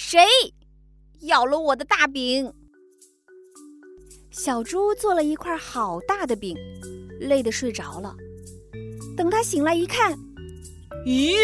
[0.00, 0.20] 谁
[1.22, 2.54] 咬了我的大饼？
[4.30, 6.56] 小猪做了一块好大的饼，
[7.18, 8.14] 累得睡着了。
[9.16, 10.16] 等他醒来一看，
[11.04, 11.34] 咦，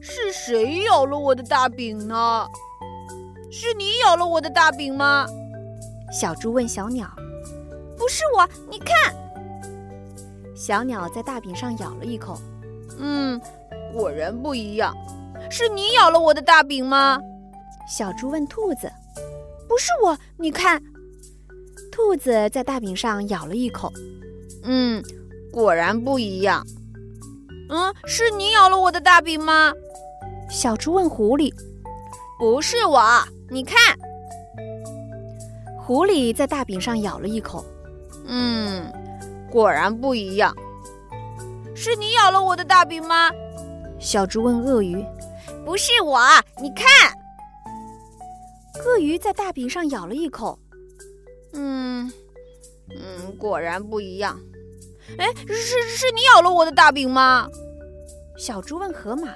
[0.00, 2.46] 是谁咬了我的大饼呢？
[3.50, 5.26] 是你咬了我的大饼吗？
[6.10, 7.06] 小猪问小鸟。
[7.98, 9.14] 不是我，你看。
[10.56, 12.40] 小鸟在大饼上咬了一口，
[12.98, 13.38] 嗯，
[13.92, 14.96] 果然不一样。
[15.50, 17.20] 是你咬了我的大饼吗？
[17.88, 18.90] 小猪问兔子。
[19.68, 20.82] 不是我，你看。
[21.90, 23.92] 兔子在大饼上咬了一口，
[24.62, 25.02] 嗯，
[25.52, 26.66] 果然不一样。
[27.68, 29.72] 嗯，是你咬了我的大饼吗？
[30.48, 31.52] 小猪问狐狸。
[32.38, 33.00] 不是我，
[33.50, 33.76] 你看。
[35.78, 37.62] 狐狸在大饼上咬了一口，
[38.26, 38.90] 嗯，
[39.50, 40.54] 果然不一样。
[41.74, 43.30] 是你咬了我的大饼吗？
[43.98, 45.04] 小猪问鳄鱼。
[45.64, 46.18] 不是我，
[46.60, 46.86] 你看。
[48.80, 50.58] 鳄鱼在大饼上咬了一口。
[51.52, 52.10] 嗯，
[52.90, 54.40] 嗯，果然不一样。
[55.18, 57.48] 哎，是是你咬了我的大饼吗？
[58.36, 59.28] 小猪问河马。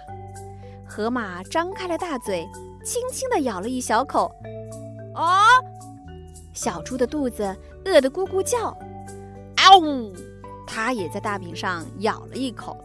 [0.89, 2.47] 河马张开了大嘴，
[2.85, 4.33] 轻轻地咬了一小口。
[5.15, 5.47] 啊！
[6.55, 8.69] 小猪的肚子饿得咕咕叫。
[9.57, 10.13] 啊呜！
[10.67, 12.77] 它也在大饼上咬了一口。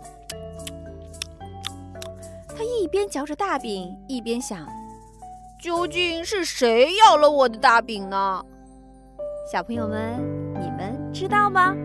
[2.50, 4.68] 它一边嚼着大饼，一边想：
[5.62, 8.44] 究竟是谁咬了我的大饼呢？
[9.52, 10.20] 小朋友们，
[10.60, 11.76] 你们知道吗？